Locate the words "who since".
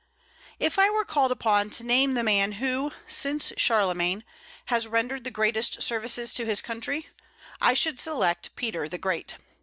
2.53-3.53